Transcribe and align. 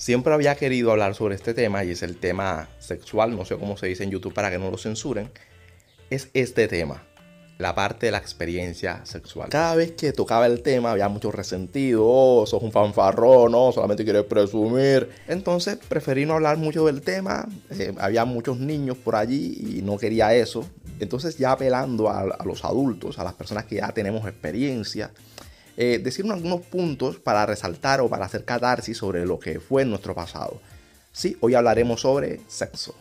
Siempre 0.00 0.32
había 0.32 0.54
querido 0.54 0.92
hablar 0.92 1.14
sobre 1.14 1.34
este 1.34 1.52
tema 1.52 1.84
y 1.84 1.90
es 1.90 2.02
el 2.02 2.16
tema 2.16 2.70
sexual, 2.78 3.36
no 3.36 3.44
sé 3.44 3.58
cómo 3.58 3.76
se 3.76 3.86
dice 3.86 4.02
en 4.02 4.10
YouTube 4.10 4.32
para 4.32 4.50
que 4.50 4.56
no 4.56 4.70
lo 4.70 4.78
censuren. 4.78 5.30
Es 6.08 6.30
este 6.32 6.68
tema, 6.68 7.02
la 7.58 7.74
parte 7.74 8.06
de 8.06 8.12
la 8.12 8.16
experiencia 8.16 9.04
sexual. 9.04 9.50
Cada 9.50 9.74
vez 9.74 9.92
que 9.92 10.14
tocaba 10.14 10.46
el 10.46 10.62
tema 10.62 10.92
había 10.92 11.10
mucho 11.10 11.30
resentido, 11.30 12.02
oh, 12.06 12.46
sos 12.46 12.62
un 12.62 12.72
fanfarrón, 12.72 13.52
no, 13.52 13.72
solamente 13.72 14.02
quieres 14.02 14.24
presumir. 14.24 15.10
Entonces 15.28 15.76
preferí 15.86 16.24
no 16.24 16.32
hablar 16.32 16.56
mucho 16.56 16.86
del 16.86 17.02
tema, 17.02 17.46
eh, 17.68 17.92
había 17.98 18.24
muchos 18.24 18.58
niños 18.58 18.96
por 18.96 19.16
allí 19.16 19.76
y 19.76 19.82
no 19.82 19.98
quería 19.98 20.34
eso. 20.34 20.64
Entonces 20.98 21.36
ya 21.36 21.52
apelando 21.52 22.08
a, 22.08 22.20
a 22.20 22.44
los 22.46 22.64
adultos, 22.64 23.18
a 23.18 23.24
las 23.24 23.34
personas 23.34 23.66
que 23.66 23.74
ya 23.74 23.92
tenemos 23.92 24.26
experiencia, 24.26 25.10
eh, 25.82 25.98
decir 25.98 26.30
algunos 26.30 26.60
puntos 26.60 27.16
para 27.16 27.46
resaltar 27.46 28.02
o 28.02 28.08
para 28.10 28.26
hacer 28.26 28.44
catarsis 28.44 28.98
sobre 28.98 29.24
lo 29.24 29.38
que 29.38 29.60
fue 29.60 29.82
nuestro 29.86 30.14
pasado. 30.14 30.60
Sí, 31.10 31.38
hoy 31.40 31.54
hablaremos 31.54 32.02
sobre 32.02 32.38
sexo. 32.48 32.94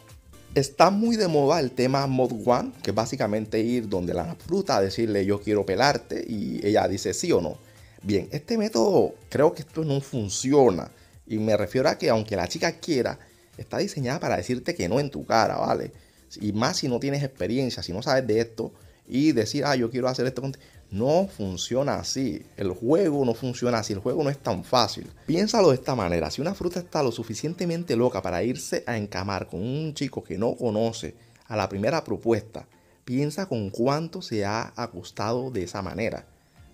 Está 0.56 0.90
muy 0.90 1.18
de 1.18 1.28
moda 1.28 1.60
el 1.60 1.72
tema 1.72 2.08
Mod 2.08 2.32
One, 2.46 2.72
que 2.82 2.92
es 2.92 2.96
básicamente 2.96 3.60
ir 3.60 3.90
donde 3.90 4.14
la 4.14 4.34
fruta 4.36 4.78
a 4.78 4.82
decirle 4.82 5.26
yo 5.26 5.42
quiero 5.42 5.66
pelarte 5.66 6.24
y 6.26 6.66
ella 6.66 6.88
dice 6.88 7.14
sí 7.14 7.34
o 7.34 7.42
no. 7.42 7.58
Bien, 8.02 8.30
este 8.32 8.58
método 8.58 9.14
creo 9.28 9.54
que 9.54 9.64
esto 9.64 9.84
no 9.84 10.00
funciona 10.00 10.90
y 11.28 11.38
me 11.38 11.58
refiero 11.58 11.90
a 11.90 11.98
que 11.98 12.10
aunque 12.10 12.38
la 12.38 12.48
chica 12.48 12.80
quiera, 12.80 13.20
está 13.58 13.80
diseñada 13.80 14.22
para 14.22 14.38
decirte 14.38 14.74
que 14.74 14.88
no 14.88 15.02
en 15.02 15.10
tu 15.10 15.26
cara, 15.26 15.58
¿vale? 15.58 15.92
Y 16.40 16.54
más 16.54 16.78
si 16.78 16.88
no 16.88 17.02
tienes 17.02 17.24
experiencia, 17.24 17.84
si 17.84 17.92
no 17.92 18.02
sabes 18.02 18.26
de 18.26 18.40
esto 18.40 18.72
y 19.06 19.34
decir, 19.34 19.66
ah, 19.66 19.76
yo 19.76 19.90
quiero 19.90 20.08
hacer 20.08 20.28
esto. 20.28 20.44
No 20.92 21.28
funciona 21.28 21.96
así. 21.96 22.44
El 22.58 22.72
juego 22.72 23.24
no 23.24 23.36
funciona 23.36 23.80
así. 23.80 23.94
El 23.94 24.00
juego 24.00 24.24
no 24.24 24.30
es 24.30 24.40
tan 24.40 24.64
fácil. 24.64 25.08
Piénsalo 25.28 25.70
de 25.70 25.76
esta 25.76 25.96
manera. 25.96 26.32
Si 26.32 26.42
una 26.42 26.56
fruta 26.56 26.80
está 26.80 27.04
lo 27.04 27.12
suficientemente 27.12 27.96
loca 27.96 28.22
para 28.22 28.44
irse 28.44 28.84
a 28.88 28.98
encamar 28.98 29.48
con 29.48 29.62
un 29.62 29.94
chico 29.94 30.24
que 30.24 30.38
no 30.38 30.56
conoce 30.56 31.16
a 31.46 31.56
la 31.56 31.70
primera 31.70 32.04
propuesta, 32.04 32.68
piensa 33.06 33.48
con 33.48 33.70
cuánto 33.70 34.22
se 34.22 34.46
ha 34.46 34.74
acostado 34.76 35.52
de 35.52 35.64
esa 35.64 35.82
manera. 35.84 36.26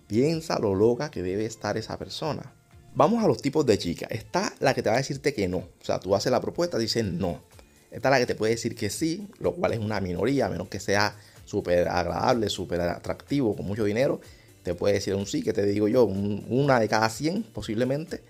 Piensa 0.06 0.58
lo 0.58 0.74
loca 0.74 1.10
que 1.10 1.22
debe 1.22 1.44
estar 1.44 1.76
esa 1.76 1.98
persona. 1.98 2.54
Vamos 2.94 3.22
a 3.22 3.28
los 3.28 3.42
tipos 3.42 3.66
de 3.66 3.76
chica. 3.76 4.06
Está 4.08 4.54
la 4.60 4.72
que 4.72 4.82
te 4.82 4.88
va 4.88 4.94
a 4.94 4.98
decirte 4.98 5.34
que 5.34 5.48
no. 5.48 5.58
O 5.58 5.84
sea, 5.84 6.00
tú 6.00 6.14
haces 6.14 6.32
la 6.32 6.40
propuesta, 6.40 6.78
dices 6.78 7.04
no. 7.04 7.42
Está 7.90 8.08
la 8.08 8.18
que 8.18 8.26
te 8.26 8.34
puede 8.34 8.52
decir 8.52 8.74
que 8.74 8.88
sí, 8.88 9.28
lo 9.38 9.54
cual 9.54 9.74
es 9.74 9.78
una 9.78 10.00
minoría, 10.00 10.46
a 10.46 10.48
menos 10.48 10.68
que 10.68 10.80
sea 10.80 11.16
súper 11.46 11.88
agradable, 11.88 12.50
súper 12.50 12.82
atractivo, 12.82 13.56
con 13.56 13.64
mucho 13.64 13.84
dinero, 13.84 14.20
te 14.62 14.74
puede 14.74 14.94
decir 14.94 15.14
un 15.14 15.26
sí, 15.26 15.42
que 15.42 15.52
te 15.52 15.64
digo 15.64 15.88
yo, 15.88 16.04
una 16.04 16.80
de 16.80 16.88
cada 16.88 17.08
100 17.08 17.44
posiblemente. 17.44 18.22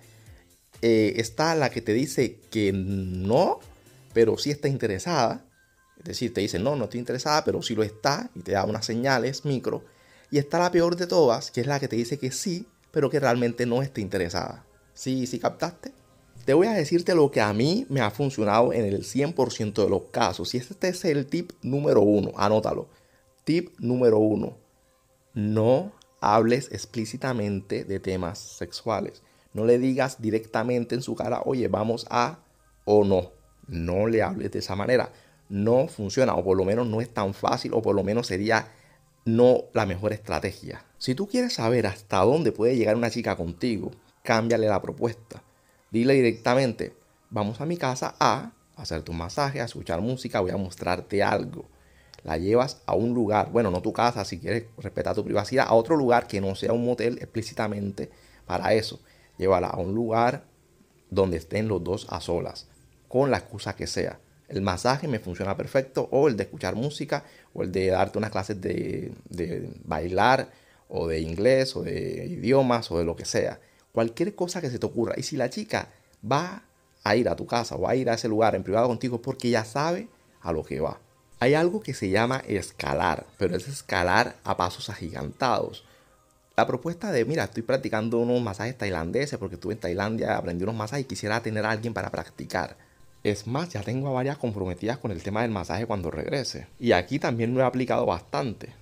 Eh, 0.83 1.14
está 1.17 1.55
la 1.55 1.70
que 1.70 1.81
te 1.81 1.94
dice 1.94 2.39
que 2.50 2.72
no, 2.72 3.59
pero 4.12 4.37
sí 4.37 4.50
está 4.50 4.69
interesada. 4.69 5.44
Es 5.98 6.05
decir, 6.05 6.34
te 6.34 6.42
dice 6.42 6.59
no, 6.59 6.77
no 6.77 6.84
estoy 6.84 7.00
interesada, 7.00 7.42
pero 7.42 7.62
sí 7.62 7.75
lo 7.75 7.83
está 7.83 8.31
y 8.34 8.41
te 8.41 8.53
da 8.53 8.64
unas 8.64 8.84
señales 8.84 9.44
micro. 9.47 9.83
Y 10.31 10.39
está 10.39 10.59
la 10.59 10.70
peor 10.70 10.97
de 10.97 11.06
todas, 11.06 11.50
que 11.50 11.62
es 11.62 11.67
la 11.67 11.81
que 11.81 11.89
te 11.89 11.97
dice 11.97 12.19
que 12.19 12.31
sí, 12.31 12.67
pero 12.91 13.09
que 13.09 13.19
realmente 13.19 13.64
no 13.64 13.83
está 13.83 14.00
interesada. 14.00 14.64
¿Sí, 14.92 15.27
sí 15.27 15.39
captaste? 15.39 15.92
Te 16.44 16.55
voy 16.55 16.67
a 16.67 16.72
decirte 16.72 17.14
lo 17.14 17.31
que 17.31 17.41
a 17.41 17.53
mí 17.53 17.87
me 17.89 18.00
ha 18.00 18.11
funcionado 18.11 18.72
en 18.72 18.84
el 18.84 19.05
100% 19.05 19.84
de 19.84 19.91
los 19.91 20.03
casos. 20.11 20.55
Y 20.55 20.59
este 20.59 20.89
es 20.89 21.05
el 21.05 21.27
tip 21.27 21.53
número 21.62 22.03
uno, 22.03 22.33
anótalo. 22.37 22.89
Tip 23.47 23.78
número 23.78 24.19
uno. 24.19 24.56
No 25.33 25.92
hables 26.20 26.69
explícitamente 26.72 27.84
de 27.84 28.00
temas 28.00 28.41
sexuales. 28.41 29.22
No 29.53 29.64
le 29.64 29.78
digas 29.78 30.20
directamente 30.20 30.97
en 30.97 31.03
su 31.03 31.14
cara, 31.14 31.42
oye, 31.44 31.69
vamos 31.69 32.08
a 32.11 32.41
o 32.84 33.05
no. 33.05 33.30
No 33.69 34.08
le 34.08 34.25
hables 34.25 34.50
de 34.50 34.58
esa 34.58 34.75
manera. 34.75 35.12
No 35.48 35.86
funciona, 35.86 36.34
o 36.34 36.42
por 36.42 36.56
lo 36.56 36.64
menos 36.64 36.88
no 36.88 37.00
es 37.00 37.14
tan 37.14 37.34
fácil, 37.34 37.72
o 37.72 37.83
por 37.83 37.94
lo 37.94 38.03
menos 38.03 38.27
sería 38.27 38.72
no 39.25 39.66
la 39.75 39.87
mejor 39.87 40.12
estrategia. 40.12 40.84
Si 40.98 41.15
tú 41.15 41.28
quieres 41.28 41.53
saber 41.53 41.87
hasta 41.87 42.19
dónde 42.25 42.50
puede 42.50 42.76
llegar 42.76 42.97
una 42.97 43.10
chica 43.10 43.37
contigo, 43.37 43.92
cámbiale 44.25 44.66
la 44.66 44.82
propuesta. 44.82 45.44
Dile 45.92 46.15
directamente, 46.15 46.97
vamos 47.31 47.60
a 47.60 47.66
mi 47.66 47.76
casa 47.76 48.16
a 48.19 48.50
hacerte 48.75 49.12
un 49.12 49.19
masaje, 49.19 49.60
a 49.60 49.66
escuchar 49.66 50.00
música, 50.00 50.41
voy 50.41 50.50
a 50.50 50.56
mostrarte 50.56 51.22
algo 51.22 51.75
la 52.26 52.38
llevas 52.38 52.82
a 52.87 52.97
un 52.97 53.14
lugar, 53.14 53.53
bueno, 53.53 53.70
no 53.70 53.81
tu 53.82 53.92
casa, 53.92 54.25
si 54.25 54.41
quieres 54.41 54.64
respetar 54.78 55.14
tu 55.14 55.22
privacidad, 55.22 55.66
a 55.69 55.75
otro 55.75 55.94
lugar 55.94 56.26
que 56.26 56.41
no 56.41 56.56
sea 56.56 56.72
un 56.72 56.84
motel 56.84 57.19
explícitamente 57.19 58.10
para 58.47 58.75
eso. 58.75 58.98
Llévala 59.38 59.69
a 59.69 59.78
un 59.78 59.94
lugar 59.94 60.42
donde 61.09 61.36
estén 61.36 61.69
los 61.69 61.84
dos 61.84 62.09
a 62.10 62.20
solas, 62.20 62.66
con 63.06 63.31
la 63.31 63.38
excusa 63.38 63.76
que 63.76 63.86
sea. 63.86 64.19
El 64.48 64.60
masaje 64.60 65.06
me 65.06 65.20
funciona 65.20 65.56
perfecto, 65.56 66.09
o 66.10 66.26
el 66.26 66.36
de 66.36 66.42
escuchar 66.42 66.75
música, 66.75 67.22
o 67.54 67.62
el 67.62 67.70
de 67.70 67.86
darte 67.91 68.19
unas 68.19 68.32
clases 68.32 68.60
de, 68.60 69.12
de 69.28 69.70
bailar, 69.84 70.50
o 70.88 71.06
de 71.06 71.20
inglés, 71.20 71.76
o 71.76 71.82
de 71.84 72.26
idiomas, 72.26 72.91
o 72.91 72.98
de 72.98 73.04
lo 73.04 73.15
que 73.15 73.25
sea. 73.25 73.60
Cualquier 73.92 74.34
cosa 74.34 74.60
que 74.60 74.70
se 74.70 74.81
te 74.81 74.86
ocurra. 74.86 75.15
Y 75.16 75.22
si 75.22 75.36
la 75.36 75.48
chica 75.48 75.91
va 76.28 76.65
a 77.04 77.15
ir 77.15 77.28
a 77.28 77.36
tu 77.36 77.47
casa 77.47 77.76
o 77.76 77.86
a 77.88 77.94
ir 77.94 78.10
a 78.10 78.15
ese 78.15 78.26
lugar 78.26 78.56
en 78.56 78.65
privado 78.65 78.88
contigo, 78.88 79.22
porque 79.22 79.48
ya 79.48 79.65
sabe 79.65 80.09
a 80.41 80.50
lo 80.50 80.65
que 80.65 80.81
va. 80.81 81.00
Hay 81.38 81.52
algo 81.52 81.80
que 81.80 81.92
se 81.92 82.08
llama 82.08 82.42
escalar, 82.47 83.26
pero 83.36 83.56
es 83.56 83.69
escalar 83.69 84.36
a 84.42 84.56
pasos 84.56 84.88
agigantados. 84.88 85.84
La 86.56 86.66
propuesta 86.66 87.12
de, 87.12 87.26
mira, 87.26 87.44
estoy 87.44 87.62
practicando 87.62 88.19
unos 88.19 88.41
masajes 88.41 88.78
tailandeses 88.78 89.38
porque 89.38 89.56
estuve 89.56 89.74
en 89.74 89.80
Tailandia, 89.80 90.38
aprendí 90.38 90.62
unos 90.62 90.76
masajes 90.76 91.04
y 91.04 91.08
quisiera 91.08 91.42
tener 91.42 91.66
a 91.66 91.70
alguien 91.70 91.92
para 91.92 92.10
practicar. 92.10 92.78
Es 93.22 93.47
más, 93.47 93.69
ya 93.69 93.82
tengo 93.82 94.08
a 94.08 94.12
varias 94.12 94.38
comprometidas 94.38 94.97
con 94.97 95.10
el 95.10 95.22
tema 95.22 95.42
del 95.42 95.50
masaje 95.50 95.84
cuando 95.84 96.10
regrese. 96.10 96.69
Y 96.80 96.92
aquí 96.92 97.19
también 97.19 97.53
lo 97.53 97.60
he 97.60 97.64
aplicado 97.64 98.06
bastante. 98.06 98.72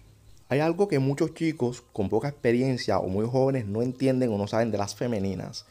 Hay 0.48 0.60
algo 0.60 0.86
que 0.86 1.00
muchos 1.00 1.34
chicos 1.34 1.82
con 1.92 2.08
poca 2.08 2.28
experiencia 2.28 2.98
o 2.98 3.08
muy 3.08 3.26
jóvenes 3.26 3.66
no 3.66 3.82
entienden 3.82 4.30
o 4.32 4.38
no 4.38 4.46
saben 4.46 4.70
de 4.70 4.78
las 4.78 4.94
femeninas. 4.94 5.64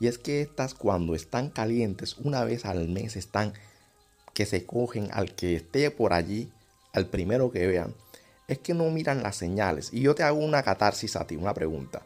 Y 0.00 0.08
es 0.08 0.18
que 0.18 0.40
estas 0.40 0.74
cuando 0.74 1.14
están 1.14 1.50
calientes 1.50 2.16
una 2.18 2.42
vez 2.42 2.64
al 2.64 2.88
mes 2.88 3.14
están 3.14 3.52
que 4.34 4.46
se 4.46 4.66
cogen 4.66 5.08
al 5.12 5.34
que 5.34 5.54
esté 5.54 5.90
por 5.90 6.12
allí, 6.12 6.52
al 6.92 7.06
primero 7.06 7.50
que 7.50 7.66
vean, 7.66 7.94
es 8.48 8.58
que 8.58 8.74
no 8.74 8.90
miran 8.90 9.22
las 9.22 9.36
señales. 9.36 9.90
Y 9.92 10.02
yo 10.02 10.14
te 10.14 10.22
hago 10.22 10.38
una 10.38 10.62
catarsis 10.62 11.16
a 11.16 11.26
ti, 11.26 11.36
una 11.36 11.54
pregunta. 11.54 12.02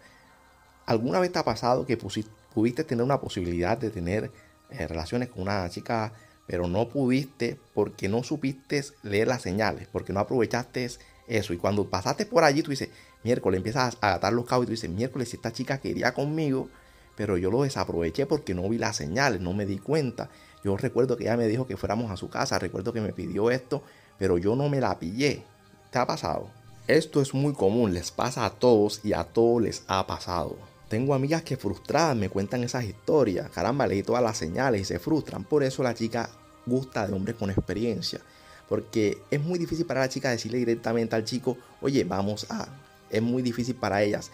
¿Alguna 0.87 1.21
vez 1.21 1.33
te 1.33 1.39
ha 1.39 1.45
pasado 1.45 1.85
que 1.85 1.97
pudiste 1.97 2.85
tener 2.85 3.05
una 3.05 3.21
posibilidad 3.21 3.77
de 3.77 3.91
tener 3.91 4.31
eh, 4.71 4.87
relaciones 4.87 5.29
con 5.29 5.43
una 5.43 5.69
chica, 5.69 6.13
pero 6.47 6.67
no 6.69 6.89
pudiste 6.89 7.59
porque 7.75 8.09
no 8.09 8.23
supiste 8.23 8.83
leer 9.03 9.29
las 9.29 9.43
señales, 9.43 9.89
porque 9.91 10.13
no 10.13 10.21
aprovechaste 10.21 10.89
eso? 11.27 11.53
Y 11.53 11.57
cuando 11.59 11.91
pasaste 11.91 12.25
por 12.25 12.45
allí, 12.45 12.63
tú 12.63 12.71
dices, 12.71 12.91
miércoles, 13.25 13.59
empiezas 13.59 13.99
a 14.01 14.15
atar 14.15 14.33
los 14.33 14.47
cabos 14.47 14.65
y 14.65 14.67
tú 14.67 14.73
dices, 14.73 14.91
miércoles, 14.91 15.29
si 15.29 15.37
esta 15.37 15.53
chica 15.53 15.79
quería 15.79 16.15
conmigo, 16.15 16.71
pero 17.17 17.37
yo 17.37 17.51
lo 17.51 17.65
desaproveché 17.65 18.27
porque 18.27 18.55
no 18.55 18.69
vi 18.69 18.79
las 18.79 18.97
señales, 18.97 19.41
no 19.41 19.53
me 19.53 19.67
di 19.67 19.79
cuenta. 19.79 20.31
Yo 20.69 20.77
recuerdo 20.77 21.17
que 21.17 21.25
ella 21.25 21.39
me 21.39 21.49
dijo 21.49 21.67
que 21.67 21.79
fuéramos 21.79 22.11
a 22.11 22.19
su 22.19 22.29
casa, 22.29 22.59
recuerdo 22.59 22.93
que 22.93 23.01
me 23.01 23.15
pidió 23.15 23.51
esto, 23.51 23.83
pero 24.19 24.37
yo 24.37 24.55
no 24.55 24.69
me 24.69 24.83
la 24.83 24.99
pillé. 24.99 25.43
¿Te 25.91 25.99
ha 25.99 26.07
pasado? 26.07 26.51
Esto 26.87 27.23
es 27.23 27.33
muy 27.33 27.55
común, 27.55 27.95
les 27.95 28.11
pasa 28.11 28.45
a 28.45 28.51
todos 28.51 29.01
y 29.03 29.15
a 29.15 29.25
todos 29.25 29.63
les 29.63 29.83
ha 29.87 30.07
pasado. 30.07 30.59
Tengo 30.91 31.15
amigas 31.15 31.43
que 31.43 31.57
frustradas 31.57 32.15
me 32.19 32.29
cuentan 32.29 32.65
esas 32.65 32.85
historias. 32.85 33.49
Caramba, 33.49 33.87
leí 33.87 34.03
todas 34.03 34.23
las 34.23 34.37
señales 34.37 34.83
y 34.83 34.85
se 34.85 34.99
frustran. 34.99 35.43
Por 35.43 35.63
eso 35.63 35.83
la 35.83 35.95
chica 35.95 36.29
gusta 36.67 37.07
de 37.07 37.15
hombres 37.15 37.37
con 37.37 37.49
experiencia. 37.49 38.21
Porque 38.69 39.17
es 39.31 39.41
muy 39.41 39.59
difícil 39.59 39.87
para 39.87 40.01
la 40.01 40.11
chica 40.11 40.29
decirle 40.29 40.59
directamente 40.59 41.17
al 41.17 41.25
chico, 41.25 41.57
oye, 41.81 42.05
vamos 42.05 42.47
a. 42.51 42.69
Es 43.09 43.23
muy 43.23 43.41
difícil 43.41 43.75
para 43.75 44.03
ellas. 44.03 44.31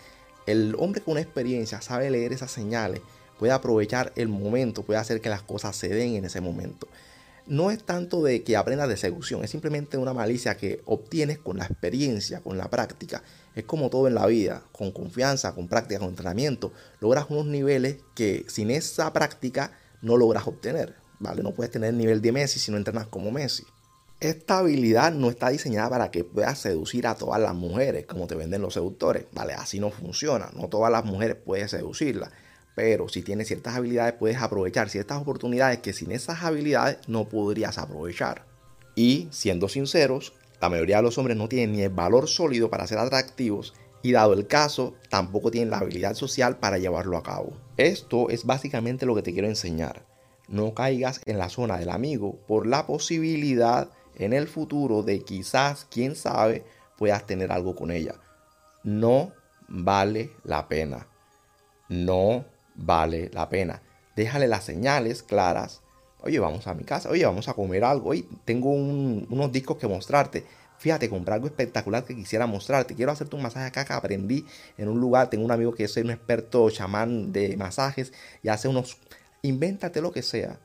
El 0.47 0.75
hombre 0.81 1.01
con 1.01 1.17
experiencia 1.17 1.81
sabe 1.81 2.11
leer 2.11 2.33
esas 2.33 2.51
señales 2.51 3.03
puede 3.39 3.53
aprovechar 3.53 4.13
el 4.17 4.29
momento, 4.29 4.83
puede 4.83 5.01
hacer 5.01 5.21
que 5.21 5.29
las 5.29 5.43
cosas 5.43 5.77
se 5.77 5.89
den 5.89 6.15
en 6.17 6.25
ese 6.25 6.41
momento. 6.41 6.89
No 7.47 7.71
es 7.71 7.85
tanto 7.85 8.23
de 8.23 8.43
que 8.43 8.57
aprendas 8.57 8.89
de 8.89 8.97
seducción, 8.97 9.45
es 9.45 9.51
simplemente 9.51 9.99
una 9.99 10.15
malicia 10.15 10.57
que 10.57 10.81
obtienes 10.87 11.39
con 11.39 11.59
la 11.59 11.67
experiencia, 11.67 12.41
con 12.41 12.57
la 12.57 12.71
práctica. 12.71 13.23
Es 13.55 13.65
como 13.65 13.91
todo 13.91 14.09
en 14.09 14.15
la 14.15 14.27
vida, 14.27 14.63
con 14.73 14.93
confianza, 14.93 15.55
con 15.55 15.69
práctica, 15.69 16.01
con 16.01 16.09
entrenamiento, 16.09 16.73
logras 17.01 17.27
unos 17.29 17.47
niveles 17.47 17.99
que 18.15 18.47
sin 18.49 18.71
esa 18.71 19.13
práctica 19.13 19.73
no 20.01 20.17
logras 20.17 20.47
obtener. 20.47 20.95
¿vale? 21.19 21.43
No 21.43 21.53
puedes 21.53 21.71
tener 21.71 21.91
el 21.91 21.99
nivel 21.99 22.23
de 22.23 22.33
Messi 22.33 22.59
si 22.59 22.71
no 22.71 22.77
entrenas 22.77 23.07
como 23.07 23.31
Messi. 23.31 23.65
Esta 24.21 24.59
habilidad 24.59 25.13
no 25.13 25.29
está 25.29 25.51
diseñada 25.51 25.91
para 25.91 26.11
que 26.11 26.25
puedas 26.25 26.59
seducir 26.59 27.07
a 27.07 27.15
todas 27.15 27.41
las 27.41 27.55
mujeres, 27.55 28.07
como 28.07 28.27
te 28.27 28.35
venden 28.35 28.63
los 28.63 28.75
seductores. 28.75 29.27
Vale, 29.33 29.53
así 29.53 29.81
no 29.81 29.91
funciona. 29.91 30.51
No 30.55 30.69
todas 30.69 30.91
las 30.91 31.05
mujeres 31.05 31.37
puedes 31.45 31.73
seducirlas. 31.73 32.31
Pero 32.75 33.09
si 33.09 33.23
tienes 33.23 33.49
ciertas 33.49 33.77
habilidades, 33.77 34.15
puedes 34.15 34.39
aprovechar 34.39 34.89
ciertas 34.89 35.21
oportunidades 35.21 35.79
que 35.79 35.93
sin 35.93 36.11
esas 36.13 36.43
habilidades 36.43 36.99
no 37.07 37.29
podrías 37.29 37.79
aprovechar. 37.79 38.47
Y 38.97 39.29
siendo 39.31 39.69
sinceros, 39.69 40.33
la 40.61 40.69
mayoría 40.69 40.97
de 40.97 41.03
los 41.03 41.19
hombres 41.19 41.37
no 41.37 41.49
tienen 41.49 41.73
ni 41.73 41.83
el 41.83 41.91
valor 41.91 42.29
sólido 42.29 42.71
para 42.71 42.87
ser 42.87 42.99
atractivos 42.99 43.75
y 44.03 44.13
dado 44.13 44.35
el 44.35 44.47
caso, 44.47 44.95
tampoco 45.09 45.51
tienen 45.51 45.71
la 45.71 45.79
habilidad 45.79 46.15
social 46.15 46.59
para 46.59 46.79
llevarlo 46.79 47.17
a 47.17 47.23
cabo. 47.23 47.55
Esto 47.77 48.29
es 48.29 48.45
básicamente 48.45 49.07
lo 49.07 49.15
que 49.15 49.23
te 49.23 49.33
quiero 49.33 49.49
enseñar. 49.49 50.05
no 50.47 50.75
caigas 50.75 51.23
en 51.25 51.39
la 51.39 51.49
zona 51.49 51.79
del 51.79 51.89
amigo 51.89 52.39
por 52.47 52.67
la 52.67 52.87
posibilidad 52.87 53.89
en 54.17 54.35
el 54.35 54.47
futuro 54.47 55.03
de 55.03 55.21
quizás, 55.21 55.87
quién 55.91 56.15
sabe, 56.17 56.65
puedas 56.99 57.27
tener 57.27 57.51
algo 57.51 57.75
con 57.75 57.91
ella. 57.91 58.17
No 58.83 59.33
vale 59.69 60.33
la 60.45 60.69
pena. 60.69 61.09
No 61.89 62.45
vale 62.75 63.31
la 63.33 63.49
pena. 63.49 63.83
Déjale 64.17 64.49
las 64.49 64.65
señales 64.65 65.23
claras. 65.23 65.83
Oye, 66.21 66.39
vamos 66.39 66.67
a 66.67 66.75
mi 66.75 66.85
casa. 66.85 67.11
Oye, 67.11 67.27
vamos 67.27 67.49
a 67.49 67.55
comer 67.55 67.85
algo. 67.85 68.11
Oye, 68.11 68.25
tengo 68.45 68.71
unos 68.71 69.53
discos 69.53 69.77
que 69.77 69.87
mostrarte. 69.87 70.45
Fíjate, 70.79 71.09
compré 71.09 71.35
algo 71.35 71.47
espectacular 71.47 72.05
que 72.05 72.15
quisiera 72.15 72.47
mostrarte. 72.47 72.95
Quiero 72.95 73.13
hacerte 73.13 73.37
un 73.37 73.43
masaje 73.43 73.67
acá 73.67 73.85
que 73.85 73.93
aprendí 73.93 74.47
en 74.77 74.89
un 74.89 75.01
lugar. 75.01 75.31
Tengo 75.31 75.45
un 75.45 75.51
amigo 75.51 75.75
que 75.75 75.85
es 75.85 75.97
un 75.97 76.11
experto 76.11 76.69
chamán 76.71 77.33
de 77.33 77.57
masajes 77.57 78.13
y 78.43 78.49
hace 78.49 78.69
unos... 78.69 78.99
Invéntate 79.43 80.01
lo 80.01 80.11
que 80.11 80.23
sea. 80.23 80.59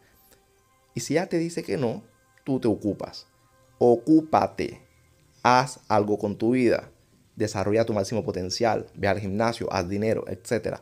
Y 0.94 1.02
si 1.02 1.14
ella 1.16 1.28
te 1.28 1.38
dice 1.38 1.64
que 1.64 1.78
no, 1.78 2.02
tú 2.46 2.60
te 2.60 2.68
ocupas. 2.70 3.28
Ocúpate. 3.78 4.82
Haz 5.44 5.82
algo 5.90 6.18
con 6.18 6.38
tu 6.38 6.52
vida. 6.52 6.90
Desarrolla 7.36 7.86
tu 7.86 7.94
máximo 7.94 8.24
potencial. 8.24 8.88
Ve 8.96 9.08
al 9.08 9.20
gimnasio, 9.20 9.72
haz 9.72 9.88
dinero, 9.90 10.26
etc. 10.28 10.80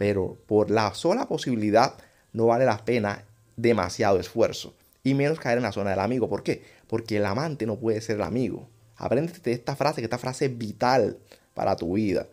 Pero 0.00 0.38
por 0.46 0.70
la 0.70 0.94
sola 0.94 1.28
posibilidad 1.28 1.92
no 2.32 2.46
vale 2.46 2.64
la 2.64 2.86
pena 2.86 3.26
demasiado 3.58 4.18
esfuerzo. 4.18 4.72
Y 5.04 5.12
menos 5.12 5.38
caer 5.38 5.58
en 5.58 5.64
la 5.64 5.72
zona 5.72 5.90
del 5.90 5.98
amigo. 5.98 6.26
¿Por 6.26 6.42
qué? 6.42 6.62
Porque 6.86 7.18
el 7.18 7.26
amante 7.26 7.66
no 7.66 7.76
puede 7.76 8.00
ser 8.00 8.16
el 8.16 8.22
amigo. 8.22 8.66
Apréndete 8.96 9.52
esta 9.52 9.76
frase, 9.76 10.00
que 10.00 10.06
esta 10.06 10.16
frase 10.16 10.46
es 10.46 10.56
vital 10.56 11.18
para 11.52 11.76
tu 11.76 11.92
vida. 11.92 12.28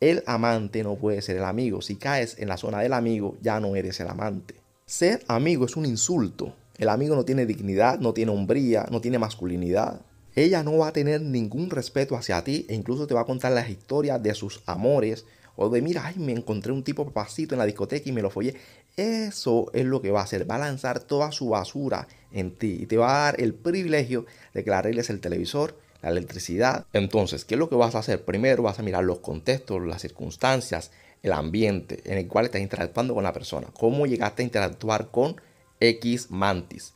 El 0.00 0.24
amante 0.26 0.82
no 0.82 0.96
puede 0.96 1.22
ser 1.22 1.36
el 1.36 1.44
amigo. 1.44 1.80
Si 1.80 1.94
caes 1.94 2.40
en 2.40 2.48
la 2.48 2.56
zona 2.56 2.80
del 2.80 2.92
amigo, 2.92 3.36
ya 3.40 3.60
no 3.60 3.76
eres 3.76 4.00
el 4.00 4.08
amante. 4.08 4.56
Ser 4.84 5.22
amigo 5.28 5.64
es 5.64 5.76
un 5.76 5.86
insulto. 5.86 6.56
El 6.76 6.88
amigo 6.88 7.14
no 7.14 7.24
tiene 7.24 7.46
dignidad, 7.46 8.00
no 8.00 8.14
tiene 8.14 8.32
hombría, 8.32 8.88
no 8.90 9.00
tiene 9.00 9.20
masculinidad. 9.20 10.00
Ella 10.34 10.64
no 10.64 10.76
va 10.78 10.88
a 10.88 10.92
tener 10.92 11.20
ningún 11.20 11.70
respeto 11.70 12.16
hacia 12.16 12.42
ti 12.42 12.66
e 12.68 12.74
incluso 12.74 13.06
te 13.06 13.14
va 13.14 13.20
a 13.20 13.26
contar 13.26 13.52
las 13.52 13.70
historias 13.70 14.20
de 14.20 14.34
sus 14.34 14.60
amores 14.66 15.24
o 15.56 15.68
de 15.68 15.82
mira, 15.82 16.06
ay, 16.06 16.16
me 16.18 16.32
encontré 16.32 16.72
un 16.72 16.82
tipo 16.82 17.04
papacito 17.04 17.54
en 17.54 17.58
la 17.58 17.66
discoteca 17.66 18.08
y 18.08 18.12
me 18.12 18.22
lo 18.22 18.30
follé. 18.30 18.54
Eso 18.96 19.70
es 19.72 19.84
lo 19.84 20.00
que 20.00 20.10
va 20.10 20.20
a 20.20 20.24
hacer, 20.24 20.50
va 20.50 20.56
a 20.56 20.60
lanzar 20.60 21.00
toda 21.00 21.32
su 21.32 21.50
basura 21.50 22.08
en 22.32 22.52
ti 22.52 22.78
y 22.80 22.86
te 22.86 22.96
va 22.96 23.10
a 23.10 23.24
dar 23.24 23.40
el 23.40 23.54
privilegio 23.54 24.26
de 24.54 24.64
que 24.64 24.70
le 24.70 24.76
arregles 24.76 25.10
el 25.10 25.20
televisor, 25.20 25.78
la 26.02 26.10
electricidad. 26.10 26.86
Entonces, 26.92 27.44
¿qué 27.44 27.54
es 27.54 27.58
lo 27.58 27.68
que 27.68 27.76
vas 27.76 27.94
a 27.94 27.98
hacer? 28.00 28.24
Primero 28.24 28.62
vas 28.62 28.78
a 28.78 28.82
mirar 28.82 29.04
los 29.04 29.18
contextos, 29.18 29.82
las 29.82 30.02
circunstancias, 30.02 30.90
el 31.22 31.32
ambiente 31.32 32.02
en 32.04 32.18
el 32.18 32.28
cual 32.28 32.46
estás 32.46 32.60
interactuando 32.60 33.14
con 33.14 33.24
la 33.24 33.32
persona. 33.32 33.68
¿Cómo 33.78 34.06
llegaste 34.06 34.42
a 34.42 34.44
interactuar 34.44 35.10
con 35.10 35.40
X 35.80 36.30
mantis? 36.30 36.92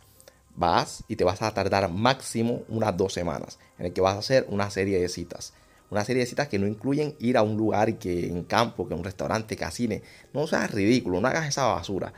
Vas 0.56 1.04
y 1.08 1.16
te 1.16 1.24
vas 1.24 1.42
a 1.42 1.52
tardar 1.52 1.90
máximo 1.90 2.62
unas 2.68 2.96
dos 2.96 3.12
semanas 3.12 3.58
en 3.78 3.86
el 3.86 3.92
que 3.92 4.00
vas 4.00 4.16
a 4.16 4.20
hacer 4.20 4.46
una 4.48 4.70
serie 4.70 5.00
de 5.00 5.08
citas. 5.08 5.52
Una 5.90 6.04
serie 6.04 6.20
de 6.20 6.26
citas 6.26 6.48
que 6.48 6.58
no 6.58 6.66
incluyen 6.66 7.14
ir 7.19 7.37
a 7.37 7.42
un 7.42 7.56
lugar 7.56 7.98
que 7.98 8.26
en 8.26 8.44
campo, 8.44 8.88
que 8.88 8.94
un 8.94 9.04
restaurante, 9.04 9.56
que 9.56 9.64
a 9.64 9.70
cine. 9.70 10.02
No 10.32 10.46
seas 10.46 10.70
ridículo, 10.70 11.20
no 11.20 11.28
hagas 11.28 11.48
esa 11.48 11.66
basura. 11.66 12.12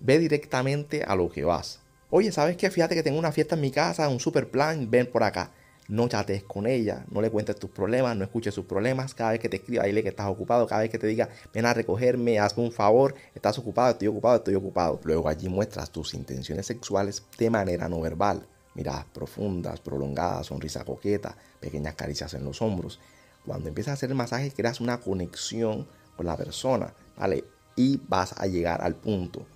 Ve 0.00 0.18
directamente 0.18 1.04
a 1.04 1.14
lo 1.14 1.30
que 1.30 1.44
vas. 1.44 1.80
Oye, 2.10 2.32
¿sabes 2.32 2.56
qué? 2.56 2.70
Fíjate 2.70 2.94
que 2.94 3.02
tengo 3.02 3.18
una 3.18 3.32
fiesta 3.32 3.54
en 3.54 3.60
mi 3.60 3.70
casa, 3.70 4.08
un 4.08 4.20
super 4.20 4.50
plan, 4.50 4.90
ven 4.90 5.06
por 5.06 5.22
acá 5.22 5.52
no 5.88 6.08
chatees 6.08 6.42
con 6.44 6.66
ella, 6.66 7.04
no 7.10 7.20
le 7.20 7.30
cuentes 7.30 7.56
tus 7.56 7.70
problemas, 7.70 8.16
no 8.16 8.24
escuches 8.24 8.54
sus 8.54 8.64
problemas. 8.64 9.14
Cada 9.14 9.32
vez 9.32 9.40
que 9.40 9.48
te 9.48 9.56
escriba, 9.56 9.84
dile 9.84 10.02
que 10.02 10.08
estás 10.08 10.26
ocupado. 10.26 10.66
Cada 10.66 10.82
vez 10.82 10.90
que 10.90 10.98
te 10.98 11.06
diga, 11.06 11.28
ven 11.52 11.66
a 11.66 11.74
recogerme, 11.74 12.38
hazme 12.38 12.64
un 12.64 12.72
favor, 12.72 13.14
estás 13.34 13.58
ocupado, 13.58 13.92
estoy 13.92 14.08
ocupado, 14.08 14.36
estoy 14.36 14.54
ocupado. 14.54 15.00
Luego 15.04 15.28
allí 15.28 15.48
muestras 15.48 15.90
tus 15.90 16.14
intenciones 16.14 16.66
sexuales 16.66 17.22
de 17.38 17.50
manera 17.50 17.88
no 17.88 18.00
verbal. 18.00 18.46
Miradas 18.74 19.04
profundas, 19.12 19.80
prolongadas, 19.80 20.46
sonrisa 20.46 20.84
coqueta, 20.84 21.36
pequeñas 21.60 21.94
caricias 21.94 22.34
en 22.34 22.44
los 22.44 22.62
hombros. 22.62 23.00
Cuando 23.44 23.68
empiezas 23.68 23.90
a 23.90 23.94
hacer 23.94 24.10
el 24.10 24.16
masaje, 24.16 24.50
creas 24.50 24.80
una 24.80 25.00
conexión 25.00 25.86
con 26.16 26.26
la 26.26 26.36
persona, 26.36 26.94
¿vale? 27.16 27.44
Y 27.76 28.00
vas 28.08 28.34
a 28.38 28.46
llegar 28.46 28.82
al 28.82 28.94
punto 28.94 29.46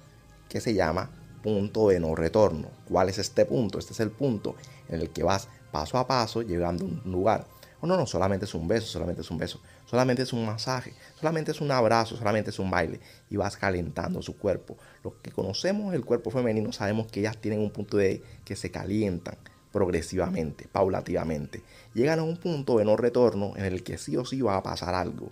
que 0.49 0.61
se 0.61 0.75
llama 0.75 1.11
punto 1.43 1.89
de 1.89 2.01
no 2.01 2.15
retorno. 2.15 2.69
¿Cuál 2.89 3.09
es 3.09 3.19
este 3.19 3.45
punto? 3.45 3.79
Este 3.79 3.93
es 3.93 4.01
el 4.01 4.11
punto 4.11 4.57
en 4.89 5.01
el 5.01 5.11
que 5.11 5.23
vas 5.23 5.49
paso 5.71 5.99
a 5.99 6.07
paso 6.07 6.43
llegando 6.43 6.85
a 6.85 6.89
un 6.89 7.03
lugar. 7.05 7.47
O 7.81 7.87
no, 7.87 7.97
no, 7.97 8.07
solamente 8.07 8.47
es 8.47 8.55
un 8.55 8.67
beso, 8.67 8.87
solamente 8.87 9.21
es 9.23 9.31
un 9.31 9.39
beso, 9.39 9.61
solamente 9.87 10.23
es 10.23 10.33
un 10.33 10.45
masaje, 10.45 10.93
solamente 11.19 11.53
es 11.53 11.61
un 11.63 11.71
abrazo, 11.71 12.17
solamente 12.17 12.51
es 12.51 12.59
un 12.59 12.71
baile 12.71 13.01
y 13.31 13.37
vas 13.37 13.57
calentando 13.57 14.21
su 14.21 14.37
cuerpo. 14.37 14.77
Los 15.03 15.15
que 15.23 15.33
conocemos 15.33 15.95
el 15.95 16.05
cuerpo 16.05 16.31
femenino 16.31 16.73
sabemos 16.73 17.07
que 17.07 17.21
ellas 17.21 17.39
tienen 17.39 17.61
un 17.61 17.71
punto 17.71 17.97
de 17.97 18.23
que 18.45 18.57
se 18.57 18.71
calientan 18.71 19.39
progresivamente, 19.73 20.69
paulativamente. 20.71 21.63
Llegan 21.95 22.19
a 22.19 22.25
un 22.25 22.37
punto 22.37 22.79
de 22.79 22.85
no 22.85 22.97
retorno 22.97 23.55
en 23.57 23.65
el 23.65 23.83
que 23.83 23.99
sí 23.99 24.17
o 24.17 24.25
sí 24.25 24.43
va 24.43 24.57
a 24.57 24.63
pasar 24.63 24.95
algo 24.95 25.31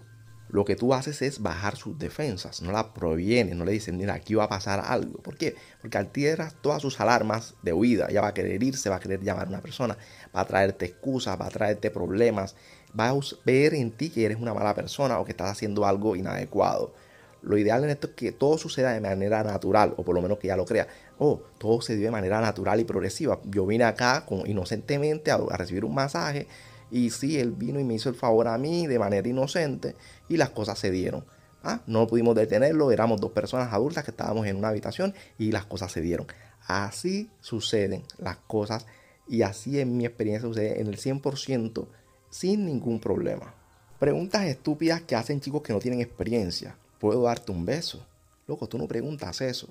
lo 0.49 0.65
que 0.65 0.77
tú 0.77 0.95
haces 0.95 1.23
es 1.23 1.43
bajar 1.43 1.77
sus 1.77 1.99
defensas, 1.99 2.63
no 2.63 2.71
la 2.71 2.93
provienes, 2.93 3.57
no 3.57 3.65
le 3.65 3.73
dices, 3.73 3.95
mira, 3.95 4.15
aquí 4.15 4.35
va 4.35 4.45
a 4.45 4.49
pasar 4.49 4.81
algo. 4.87 5.19
¿Por 5.19 5.37
qué? 5.37 5.57
Porque 5.81 5.99
altieras 5.99 6.55
todas 6.61 6.83
sus 6.83 7.01
alarmas 7.01 7.55
de 7.63 7.73
huida, 7.73 8.09
ya 8.11 8.21
va 8.21 8.29
a 8.29 8.35
querer 8.35 8.63
irse, 8.63 8.91
va 8.91 8.97
a 8.97 9.01
querer 9.01 9.21
llamar 9.23 9.47
a 9.47 9.51
una 9.51 9.61
persona, 9.61 9.97
va 10.35 10.43
a 10.43 10.47
traerte 10.47 10.85
excusas, 10.85 11.41
va 11.41 11.47
a 11.47 11.51
traerte 11.51 11.91
problemas, 11.91 12.55
va 12.99 13.09
a 13.09 13.21
ver 13.45 13.75
en 13.75 13.91
ti 13.91 14.11
que 14.11 14.25
eres 14.25 14.39
una 14.39 14.55
mala 14.55 14.75
persona 14.75 15.19
o 15.19 15.25
que 15.25 15.33
estás 15.33 15.51
haciendo 15.51 15.87
algo 15.87 16.15
inadecuado. 16.15 16.95
Lo 17.43 17.59
ideal 17.59 17.85
en 17.85 17.91
esto 17.91 18.07
es 18.07 18.15
que 18.15 18.33
todo 18.33 18.57
suceda 18.57 18.93
de 18.93 19.01
manera 19.01 19.43
natural, 19.43 19.95
o 19.97 20.03
por 20.03 20.15
lo 20.15 20.23
menos 20.23 20.39
que 20.39 20.49
ya 20.49 20.57
lo 20.57 20.65
crea. 20.65 20.89
Oh, 21.19 21.43
todo 21.59 21.83
se 21.83 21.97
dio 21.97 22.07
de 22.07 22.11
manera 22.11 22.41
natural 22.41 22.81
y 22.81 22.85
progresiva. 22.85 23.39
Yo 23.45 23.67
vine 23.67 23.85
acá 23.85 24.25
con, 24.27 24.49
inocentemente 24.49 25.31
a 25.31 25.39
recibir 25.57 25.85
un 25.85 25.95
masaje 25.95 26.47
y 26.95 27.11
sí, 27.11 27.41
él 27.41 27.51
vino 27.51 27.81
y 27.81 27.85
me 27.85 27.95
hizo 27.95 28.09
el 28.09 28.15
favor 28.15 28.47
a 28.47 28.57
mí 28.57 28.87
de 28.87 29.01
manera 29.01 29.29
inocente 29.29 29.97
y 30.29 30.37
las 30.37 30.51
cosas 30.51 30.79
se 30.79 30.93
dieron. 30.93 31.25
Ah, 31.65 31.81
no 31.89 32.07
pudimos 32.07 32.37
detenerlo, 32.37 32.93
éramos 32.93 33.21
dos 33.21 33.33
personas 33.33 33.73
adultas 33.73 34.05
que 34.05 34.13
estábamos 34.13 34.47
en 34.47 34.55
una 34.55 34.69
habitación 34.69 35.13
y 35.37 35.51
las 35.51 35.65
cosas 35.65 35.91
se 35.91 36.01
dieron. 36.01 36.29
Así 36.69 37.31
suceden 37.41 38.05
las 38.19 38.37
cosas 38.37 38.87
y 39.27 39.43
así 39.43 39.81
en 39.81 39.97
mi 39.97 40.07
experiencia 40.07 40.49
sucede 40.49 40.81
en 40.81 40.87
el 40.87 40.97
100% 40.97 41.89
sin 42.31 42.65
ningún 42.65 43.01
problema. 43.01 43.53
Preguntas 43.99 44.45
estúpidas 44.45 45.03
que 45.03 45.17
hacen 45.17 45.41
chicos 45.41 45.63
que 45.63 45.73
no 45.73 45.81
tienen 45.81 46.01
experiencia. 46.01 46.79
¿Puedo 47.01 47.23
darte 47.23 47.51
un 47.51 47.67
beso? 47.67 48.07
Loco, 48.47 48.69
tú 48.69 48.79
no 48.79 48.87
preguntas 48.87 49.41
eso. 49.41 49.69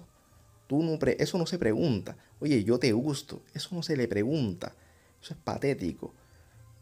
Tú 0.68 0.84
no 0.84 1.00
eso 1.06 1.38
no 1.38 1.46
se 1.46 1.58
pregunta. 1.58 2.18
Oye, 2.42 2.66
yo 2.66 2.80
te 2.80 2.92
gusto. 2.92 3.44
Eso 3.53 3.70
no 3.74 3.82
se 3.82 3.96
le 3.96 4.10
pregunta. 4.10 4.75
Eso 5.22 5.36
es 5.36 5.39
patético 5.42 6.13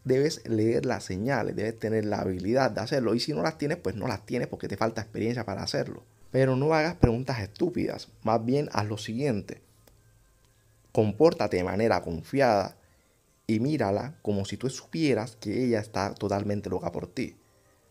debes 0.04 0.46
leer 0.48 0.86
las 0.86 1.04
señales, 1.04 1.56
debes 1.56 1.78
tener 1.78 2.04
la 2.04 2.20
habilidad 2.20 2.70
de 2.70 2.80
hacerlo. 2.80 3.14
Y 3.14 3.20
si 3.20 3.32
no 3.32 3.42
las 3.42 3.58
tienes, 3.58 3.78
pues 3.78 3.94
no 3.94 4.08
las 4.08 4.26
tienes 4.26 4.48
porque 4.48 4.68
te 4.68 4.76
falta 4.76 5.00
experiencia 5.00 5.44
para 5.44 5.62
hacerlo. 5.62 6.04
Pero 6.30 6.56
no 6.56 6.72
hagas 6.74 6.96
preguntas 6.96 7.40
estúpidas, 7.40 8.08
más 8.22 8.44
bien 8.44 8.68
haz 8.72 8.86
lo 8.86 8.98
siguiente. 8.98 9.60
Compórtate 10.92 11.58
de 11.58 11.64
manera 11.64 12.02
confiada 12.02 12.76
y 13.46 13.60
mírala 13.60 14.14
como 14.22 14.44
si 14.44 14.56
tú 14.56 14.70
supieras 14.70 15.36
que 15.36 15.64
ella 15.64 15.80
está 15.80 16.14
totalmente 16.14 16.70
loca 16.70 16.90
por 16.92 17.06
ti. 17.06 17.36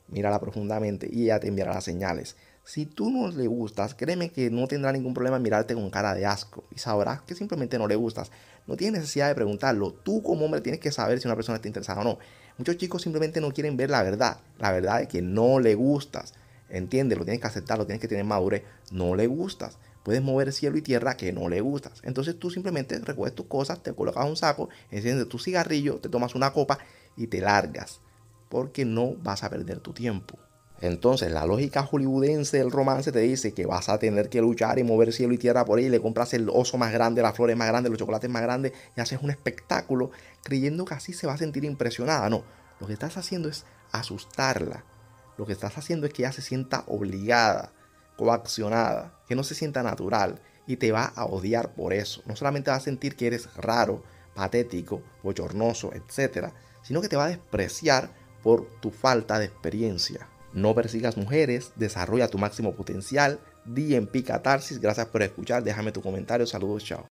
Mírala 0.08 0.40
profundamente 0.40 1.08
y 1.12 1.24
ella 1.24 1.40
te 1.40 1.48
enviará 1.48 1.74
las 1.74 1.84
señales. 1.84 2.36
Si 2.64 2.86
tú 2.86 3.10
no 3.10 3.28
le 3.30 3.48
gustas, 3.48 3.96
créeme 3.96 4.32
que 4.32 4.52
no 4.52 4.68
tendrá 4.68 4.92
ningún 4.92 5.14
problema 5.14 5.40
mirarte 5.40 5.74
con 5.74 5.90
cara 5.90 6.14
de 6.14 6.26
asco 6.26 6.64
y 6.74 6.78
sabrás 6.78 7.22
que 7.22 7.34
simplemente 7.34 7.78
no 7.80 7.88
le 7.88 7.96
gustas. 7.96 8.32
No 8.68 8.78
tienes 8.78 9.02
necesidad 9.02 9.28
de 9.28 9.36
preguntarlo. 9.36 9.94
Tú 9.94 10.22
como 10.22 10.46
hombre 10.46 10.62
tienes 10.62 10.80
que 10.80 10.92
saber 10.92 11.20
si 11.20 11.28
una 11.28 11.36
persona 11.36 11.56
está 11.56 11.68
interesada 11.68 12.02
o 12.02 12.04
no. 12.04 12.20
Muchos 12.58 12.78
chicos 12.78 13.02
simplemente 13.02 13.42
no 13.42 13.52
quieren 13.52 13.78
ver 13.78 13.90
la 13.90 14.04
verdad. 14.04 14.38
La 14.60 14.72
verdad 14.72 15.02
es 15.02 15.08
que 15.08 15.22
no 15.22 15.60
le 15.60 15.74
gustas. 15.74 16.36
Entiéndelo, 16.70 17.24
tienes 17.24 17.42
que 17.42 17.48
aceptarlo, 17.48 17.86
tienes 17.86 18.00
que 18.00 18.08
tener 18.08 18.26
madurez. 18.26 18.64
No 18.92 19.16
le 19.16 19.26
gustas. 19.26 19.78
Puedes 20.04 20.22
mover 20.22 20.54
cielo 20.54 20.78
y 20.78 20.82
tierra 20.82 21.18
que 21.18 21.34
no 21.34 21.50
le 21.50 21.62
gustas. 21.62 22.00
Entonces 22.04 22.38
tú 22.38 22.52
simplemente 22.52 22.98
recoges 23.00 23.36
tus 23.36 23.48
cosas, 23.48 23.82
te 23.82 23.94
colocas 23.94 24.26
un 24.26 24.38
saco, 24.38 24.70
enciendes 24.92 25.28
tu 25.28 25.40
cigarrillo, 25.40 25.98
te 25.98 26.10
tomas 26.10 26.36
una 26.36 26.54
copa 26.54 26.78
y 27.18 27.28
te 27.28 27.42
largas. 27.42 28.02
Porque 28.50 28.86
no 28.86 29.16
vas 29.16 29.44
a 29.44 29.50
perder 29.50 29.80
tu 29.80 29.94
tiempo. 29.94 30.38
Entonces, 30.82 31.32
la 31.32 31.46
lógica 31.46 31.84
hollywoodense 31.84 32.58
del 32.58 32.72
romance 32.72 33.12
te 33.12 33.20
dice 33.20 33.54
que 33.54 33.68
vas 33.68 33.88
a 33.88 34.00
tener 34.00 34.30
que 34.30 34.42
luchar 34.42 34.80
y 34.80 34.84
mover 34.84 35.14
cielo 35.14 35.34
y 35.34 35.38
tierra 35.38 35.64
por 35.64 35.78
ahí, 35.78 35.90
le 35.90 36.02
compras 36.02 36.34
el 36.34 36.50
oso 36.50 36.80
más 36.80 36.92
grande, 36.92 37.22
las 37.22 37.36
flores 37.36 37.56
más 37.56 37.68
grandes, 37.68 37.92
los 37.92 38.00
chocolates 38.00 38.30
más 38.30 38.42
grandes 38.42 38.74
y 38.98 39.00
haces 39.00 39.20
un 39.22 39.30
espectáculo 39.30 40.10
creyendo 40.44 40.84
que 40.86 40.96
así 40.96 41.14
se 41.14 41.28
va 41.28 41.34
a 41.34 41.38
sentir 41.38 41.66
impresionada. 41.66 42.28
No, 42.30 42.44
lo 42.80 42.88
que 42.88 42.94
estás 42.94 43.16
haciendo 43.18 43.48
es 43.48 43.64
asustarla. 43.92 44.84
Lo 45.38 45.46
que 45.46 45.54
estás 45.54 45.78
haciendo 45.78 46.08
es 46.08 46.14
que 46.14 46.24
ella 46.24 46.32
se 46.32 46.42
sienta 46.42 46.84
obligada, 46.88 47.74
coaccionada, 48.18 49.20
que 49.28 49.36
no 49.36 49.44
se 49.44 49.54
sienta 49.54 49.84
natural 49.84 50.42
y 50.66 50.78
te 50.78 50.92
va 50.92 51.06
a 51.06 51.26
odiar 51.26 51.76
por 51.76 51.94
eso. 51.94 52.24
No 52.26 52.36
solamente 52.36 52.72
va 52.72 52.78
a 52.78 52.82
sentir 52.82 53.16
que 53.16 53.28
eres 53.28 53.54
raro, 53.56 54.04
patético, 54.34 55.04
bochornoso, 55.22 55.92
etc., 55.94 56.50
sino 56.82 57.02
que 57.02 57.10
te 57.10 57.18
va 57.18 57.26
a 57.26 57.30
despreciar 57.30 58.10
por 58.42 58.66
tu 58.80 58.90
falta 58.90 59.38
de 59.38 59.46
experiencia. 59.46 60.28
No 60.54 60.76
persigas 60.76 61.18
mujeres, 61.18 61.72
desarrolla 61.76 62.28
tu 62.28 62.38
máximo 62.38 62.76
potencial, 62.76 63.40
DMP 63.66 64.24
Catarsis. 64.24 64.80
Gracias 64.80 65.08
por 65.08 65.22
escuchar. 65.24 65.64
Déjame 65.64 65.92
tu 65.92 66.02
comentario. 66.02 66.46
Saludos, 66.46 66.84
chao. 66.84 67.10